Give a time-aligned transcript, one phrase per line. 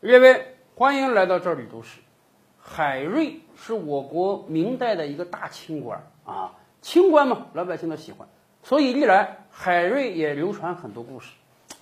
[0.00, 2.00] 列位，欢迎来到这里读史。
[2.60, 8.28] 海瑞是我国明代的一个大清官啊，清官嘛，老百姓都喜欢，
[8.62, 11.32] 所以历来海瑞也流传很多故事。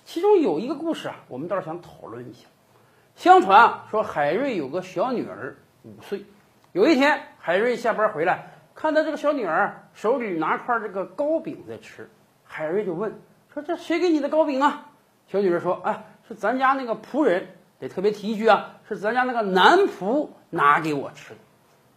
[0.05, 2.47] 其中有一个故事啊，我们倒是想讨论一下。
[3.17, 6.23] 相传啊，说海瑞有个小女儿五岁，
[6.71, 12.09] 有一天海瑞下班回来，看到这个小女儿手里拿块这个糕饼在吃，
[12.45, 13.13] 海瑞就问
[13.53, 14.89] 说：“这谁给你的糕饼啊？”
[15.27, 17.45] 小女儿说：“哎，是咱家那个仆人。”
[17.79, 21.39] 得特别提一句啊，是咱家那个男仆拿给我吃的。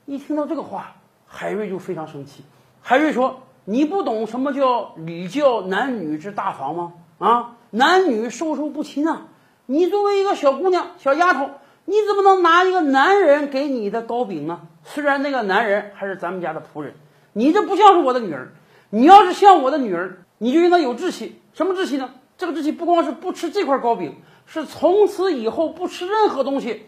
[0.07, 2.45] 一听到这个话，海瑞就非常生气。
[2.81, 6.95] 海瑞说：“你不懂什么叫礼教男女之大防吗？
[7.19, 9.29] 啊，男女授受不亲啊！
[9.67, 11.51] 你作为一个小姑娘、小丫头，
[11.85, 14.63] 你怎么能拿一个男人给你的糕饼呢？
[14.85, 16.95] 虽然那个男人还是咱们家的仆人，
[17.35, 18.53] 你这不像是我的女儿。
[18.91, 21.39] 你要是像我的女儿，你就应该有志气。
[21.53, 22.15] 什么志气呢？
[22.39, 24.17] 这个志气不光是不吃这块糕饼。”
[24.51, 26.87] 是从此以后不吃任何东西，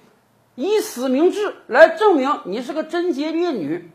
[0.55, 3.91] 以死明志来证明你是个贞洁烈女。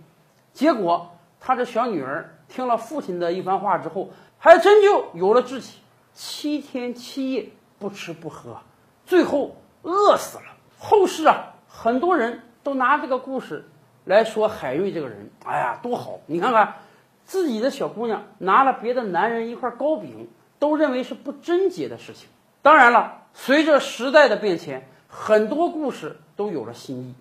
[0.54, 5.80] 结果，他这小女儿听了父亲的一番话之后，还真就有了志气，
[6.14, 8.60] 七天七夜不吃不喝，
[9.08, 10.44] 最后饿死了。
[10.78, 13.68] 后世啊，很多人都拿这个故事
[14.04, 16.20] 来说海瑞这个人，哎呀，多好！
[16.28, 16.76] 你看看，
[17.24, 20.30] 自己的小姑娘拿了别的男人一块糕饼，
[20.66, 22.28] 都认为是不贞洁的事情。
[22.64, 23.22] 当然了。
[23.38, 27.14] 随着时代的变迁，很多故事都有了新意。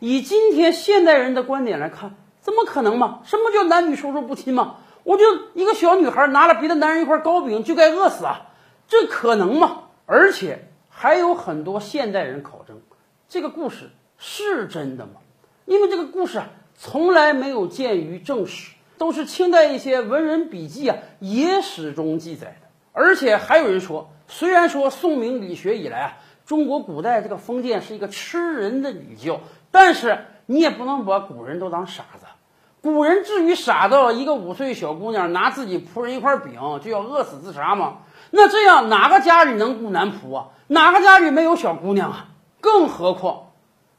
[0.00, 3.20] 以今天现代人的观点来看，怎么可能嘛？
[3.24, 4.78] 什么叫男女授受不亲嘛？
[5.04, 8.48] 我就一个小女孩拿了别的男人一块糕饼就该饿死啊？
[8.88, 9.82] 这可能吗？
[10.06, 12.80] 而且还有很多现代人考证，
[13.28, 15.20] 这个故事是真的吗？
[15.66, 22.69] 因为这个故事啊，从来没有见于正史，都是清代一些文人笔记啊、野史中记载的。
[22.92, 24.10] 而且还有人说。
[24.32, 26.12] 虽然说宋明理学以来啊，
[26.46, 29.40] 中国古代这个封建是一个吃人的礼教，
[29.72, 32.26] 但是你也不能把古人都当傻子。
[32.80, 37.98] 古人至于傻到一个五岁小姑娘拿自己仆人一块饼就要饿死自杀吗？
[38.30, 40.46] 那这样哪个家里能雇男仆啊？
[40.68, 42.28] 哪个家里没有小姑娘啊？
[42.60, 43.48] 更何况，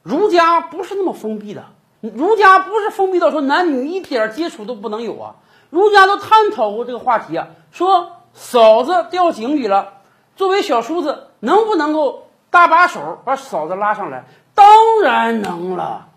[0.02, 1.66] 儒家不是那么封闭的，
[2.00, 5.36] 儒家不是封闭到说男女一点接触都不能有啊。
[5.68, 9.94] 儒家都探讨过这个话题啊，说嫂子掉井里了。
[10.34, 14.24] 作为小叔子，能不能够搭把手把嫂子拉上来？
[14.54, 16.08] 当然能了。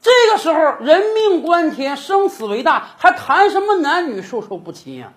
[0.00, 5.12] 这个时候，人命关天，生死为大，还谈什么男女授受不亲呀？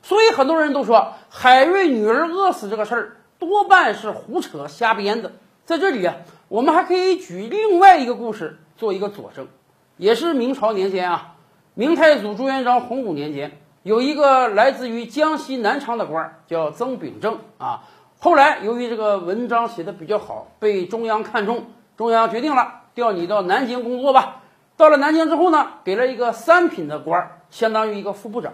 [0.00, 5.32] 所以很多人都说，海瑞女儿饿死这个事儿多半是胡扯瞎编的。
[5.66, 6.14] 在这里啊，
[6.46, 9.48] 我们还可以举另外一个故事做一个佐证，
[9.96, 11.34] 也是明朝年间啊，
[11.74, 13.60] 明太祖朱元璋洪武年间。
[13.88, 17.84] 有一个来自于江西南昌的官儿叫曾秉正啊，
[18.18, 24.42] 后来由于这个文章写的比较好，被中央看中，中央决定了调你到南京工作吧。
[24.76, 28.52] 到了南京之后呢，给了一个三品的官儿，相当于一个副部长。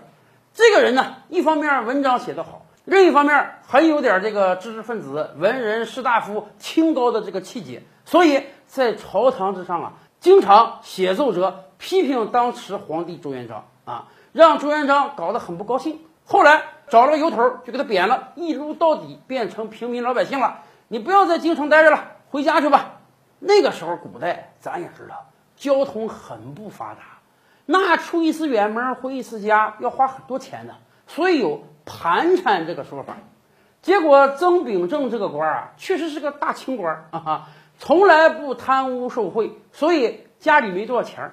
[0.53, 14.07] 这个人呢，一方面文章写得好，另一方面很有点这个知识分子、文人士大夫清高的这个气节，所以在朝堂之上啊，经常写奏折批评当时皇帝朱元璋啊。
[14.35, 20.63] 让朱元璋搞得很不高兴，后来找了个由头，就给他贬了，一撸到底，变成平民老百姓了。
[20.89, 22.97] 你不要在京城待着了，回家去吧。
[23.39, 27.21] 那个时候，古代咱也知道，交通很不发达，
[27.65, 30.75] 那出一次远门回一次家要花很多钱的，
[31.07, 33.15] 所以有盘缠这个说法。
[33.83, 41.31] 结果曾秉正这个官啊，确实是个大清官啊，从来不贪污受贿，所以家里没多少钱。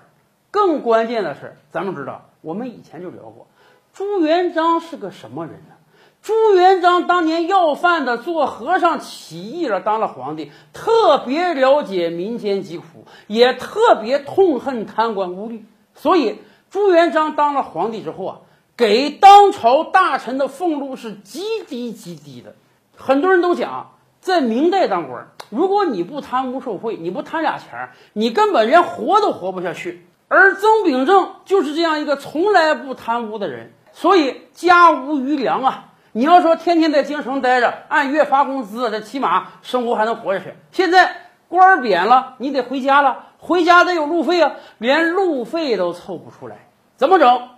[0.52, 2.26] 更关键的是，咱们知道。
[2.42, 3.48] 我们以前就聊过，
[3.94, 5.76] 朱元璋是个什么人呢？
[6.24, 15.62] 朱元璋当年要饭的做和尚起义了，当了皇帝，特别了解民间疾苦，也特别痛恨贪官污吏。
[15.96, 18.38] 所以朱元璋当了皇帝之后啊，
[18.78, 22.54] 给当朝大臣的俸禄是极低极低的。
[22.96, 30.06] 很多人都讲，在明代当官，如果你不贪污受贿，你不贪俩钱儿你根本连活都活不下去。
[30.34, 35.90] 而曾秉正就是这样一个从来不贪污的人，所以家无余粮啊！
[36.14, 40.54] 你要说天天在京城待着，按月发工资，这起码生活还能活下去。
[40.72, 41.18] 现在
[41.50, 46.60] 官儿贬了，你得回家了，回家得有路费啊，连路费都凑不出来，
[46.96, 47.50] 怎么整？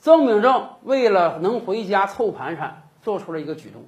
[0.00, 3.84] 曾秉正为了能回家凑盘缠，做出了一个举动，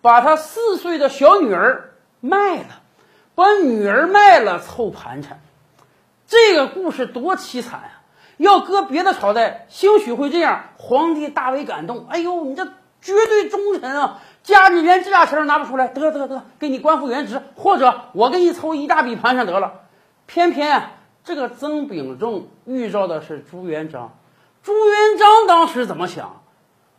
[0.00, 2.80] 把他四岁的小女儿卖了，
[3.34, 5.42] 把女儿卖了凑盘缠。
[6.26, 8.02] 这个故事多凄惨啊！
[8.36, 12.06] 要搁别的朝代，兴许会这样，皇帝大为感动。
[12.08, 12.64] 哎呦，你这
[13.00, 19.82] 绝对忠臣啊，家里连这俩钱儿拿不出来，得得得，给你官复原职，或者我给你凑一大笔盘上得了。
[20.26, 20.90] 偏偏
[21.24, 24.12] 这个曾秉仲遇着的是朱元璋，
[24.62, 26.42] 朱元璋当时怎么想？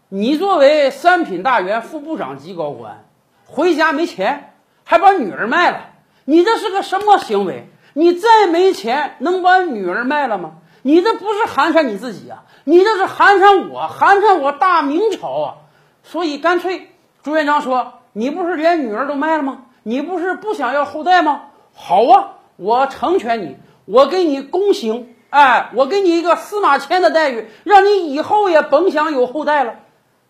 [0.10, 3.06] 你作为三品大员、副部长级高官，
[3.46, 4.54] 回家没钱，
[4.86, 5.90] 还把女儿卖了，
[6.24, 7.70] 你这是个什么行为？
[7.98, 10.52] 你再没钱，能把女儿卖了吗？
[10.84, 15.56] 你这不是寒碜你自己啊，你这是寒碜我，寒碜我大明朝啊！
[16.04, 16.92] 所以干脆，
[17.24, 19.64] 朱元璋说：“你不是连女儿都卖了吗？
[19.82, 21.46] 你不是不想要后代吗？
[21.74, 29.74] 好啊，我成全你，我给你宫刑，哎，我给你一个司马迁的待遇，让你以后也甭想有后代了。”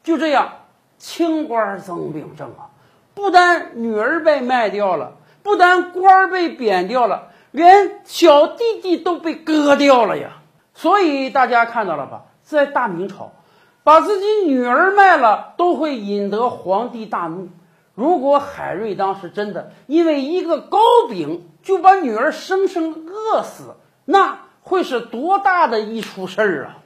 [0.06, 0.54] 就这样，
[0.98, 2.72] 清官曾秉正啊，
[3.14, 7.28] 不但女儿被卖掉了，不但官儿被贬掉了，
[7.58, 10.38] 连小弟弟都被割掉了呀！
[10.74, 13.32] 所以大家看到了吧，在大明朝，
[13.84, 17.50] 把自己女儿卖了都会引得皇帝大怒。
[17.96, 20.78] 如果海瑞当时真的因为一个糕
[21.10, 23.76] 饼就把女儿生生饿死，
[24.06, 26.78] 那会是多大的一出事儿啊！